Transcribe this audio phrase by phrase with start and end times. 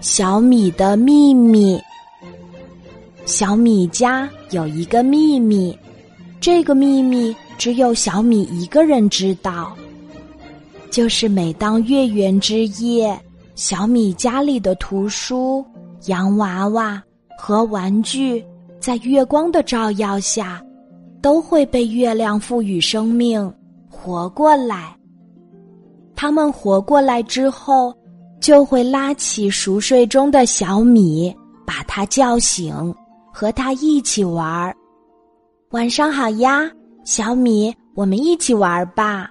[0.00, 1.80] 小米的秘密。
[3.24, 5.78] 小米家有一个秘密，
[6.40, 9.72] 这个秘密只有小米一个人知道。
[10.90, 13.18] 就是每当月圆之夜，
[13.54, 15.64] 小米家里的图书、
[16.06, 17.02] 洋娃娃
[17.38, 18.44] 和玩具，
[18.80, 20.60] 在月光的照耀下，
[21.22, 23.50] 都会被月亮赋予生命，
[23.88, 24.94] 活过来。
[26.16, 27.94] 他们活过来之后。
[28.42, 31.32] 就会拉起熟睡中的小米，
[31.64, 32.74] 把他叫醒，
[33.32, 34.76] 和他一起玩儿。
[35.70, 36.68] 晚上好呀，
[37.04, 39.30] 小米，我们一起玩吧。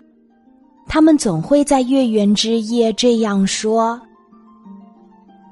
[0.87, 3.99] 他们总会在月圆之夜这样说。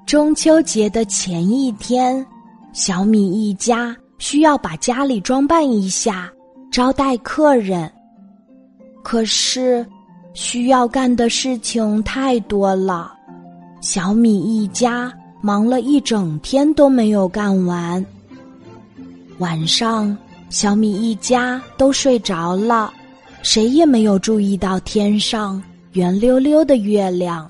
[0.05, 2.25] 中秋节的前一天，
[2.71, 6.31] 小米一家需要把家里装扮一下，
[6.71, 7.91] 招待客人。
[9.03, 9.85] 可是，
[10.33, 13.18] 需要干的事情太多了。
[13.81, 15.11] 小米一家
[15.41, 18.05] 忙了一整天都没有干完。
[19.37, 20.15] 晚上，
[20.49, 22.91] 小米一家都睡着了，
[23.41, 25.61] 谁也没有注意到天上
[25.93, 27.49] 圆溜溜的月亮。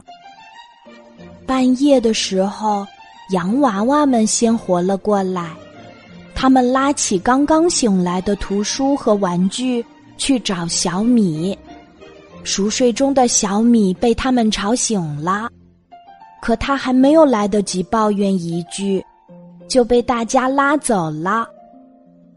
[1.47, 2.85] 半夜的时候，
[3.31, 5.49] 洋娃娃们先活了过来，
[6.35, 9.83] 他们拉起刚刚醒来的图书和玩具
[10.15, 11.57] 去找小米。
[12.43, 15.49] 熟睡中的小米被他们吵醒了。
[16.41, 19.03] 可他还没有来得及抱怨一句，
[19.67, 21.47] 就被大家拉走了。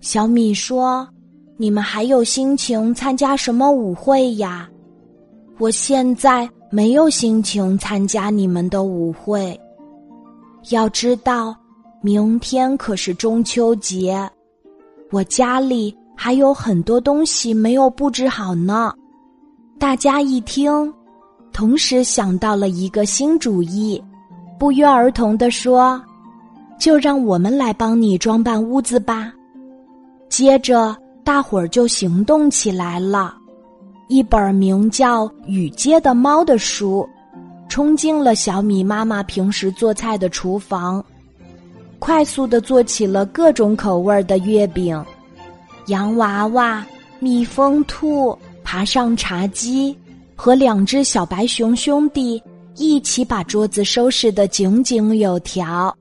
[0.00, 1.08] 小米说
[1.56, 4.68] ：“你们还有心情参加什么舞会呀？
[5.58, 9.58] 我现在没有心情参加你们的舞会。
[10.70, 11.54] 要知道，
[12.00, 14.28] 明天可是中秋节，
[15.10, 18.92] 我家里还有很多东西没有布置好呢。”
[19.78, 20.92] 大家一听。
[21.52, 24.02] 同时想到了一个新主意，
[24.58, 26.02] 不约而同地说
[26.78, 29.32] ：“就让我们来帮你装扮屋子吧。”
[30.30, 33.36] 接着，大伙儿就行动起来了。
[34.08, 37.08] 一本名叫《雨街的猫》的书，
[37.68, 41.04] 冲进了小米妈妈平时做菜的厨房，
[41.98, 45.02] 快速的做起了各种口味的月饼。
[45.86, 46.84] 洋娃娃、
[47.18, 49.96] 蜜蜂兔爬上茶几。
[50.34, 52.42] 和两只小白熊兄弟
[52.76, 55.94] 一起把桌子收拾得井井有条，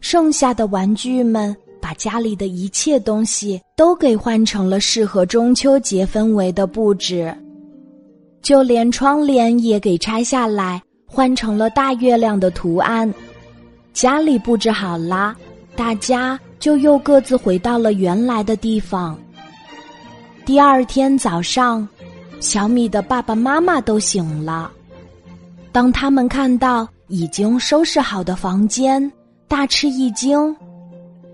[0.00, 7.32] 剩下的玩具们把家里的一切东西都给换成了适合中秋节氛围的布置，
[8.42, 13.12] 就连窗帘也给拆下来换成了大月亮的图案。
[13.92, 15.36] 家里布置好了，
[15.76, 19.16] 大家就又各自回到了原来的地方。
[20.44, 21.86] 第二天早上。
[22.40, 24.70] 小米的爸爸妈妈都醒了，
[25.72, 29.10] 当他们看到已经收拾好的房间，
[29.48, 30.54] 大吃一惊，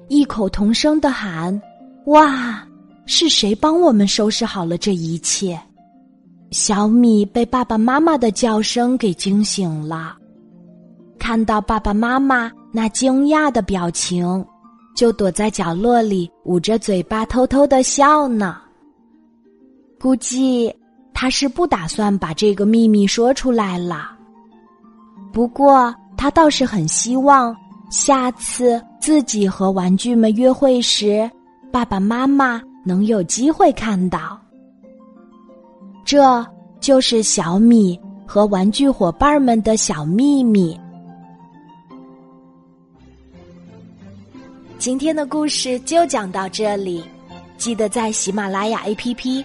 [0.08, 1.60] 异口同声的喊
[2.06, 2.64] ：“哇，
[3.06, 5.60] 是谁帮我们收拾好了这一切？”
[6.52, 10.16] 小米被爸爸妈妈的叫声给惊醒了，
[11.18, 14.44] 看到爸爸妈妈那惊讶的表情，
[14.96, 18.58] 就躲在角落里捂着嘴巴偷偷的笑呢。
[20.00, 20.74] 估计。
[21.20, 24.16] 他是不打算把这个秘密说出来了，
[25.30, 27.54] 不过他倒是很希望
[27.90, 31.30] 下次自己和玩具们约会时，
[31.70, 34.40] 爸爸妈妈能有机会看到。
[36.06, 36.42] 这
[36.80, 40.80] 就是小米和玩具伙伴们的小秘密。
[44.78, 47.04] 今天的故事就讲到这里，
[47.58, 49.44] 记得在喜马拉雅 APP。